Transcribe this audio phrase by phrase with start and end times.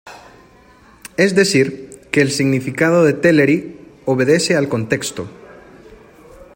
[1.15, 5.27] Es decir, que el significado de teleri obedece al contexto.